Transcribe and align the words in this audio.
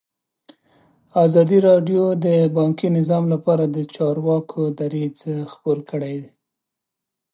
ازادي 1.25 1.57
راډیو 1.69 2.03
د 2.25 2.27
بانکي 2.55 2.87
نظام 2.97 3.23
لپاره 3.33 3.63
د 3.75 3.77
چارواکو 3.95 4.61
دریځ 4.79 5.19
خپور 5.51 5.77
کړی. 5.89 6.17